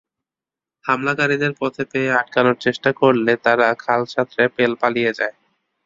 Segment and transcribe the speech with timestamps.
[0.85, 4.43] হামলাকারীদের পথে পেয়ে আটকানোর চেষ্টা করলে তারা খাল সাঁতরে
[4.81, 5.35] পালিয়ে যায়।